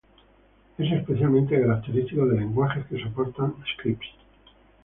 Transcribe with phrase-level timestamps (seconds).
[0.79, 4.07] Es especialmente característico de lenguajes que soportan scripts.